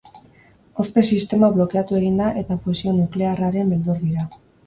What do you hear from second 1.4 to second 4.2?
blokeatu egin da eta fusio-nuklearraren beldur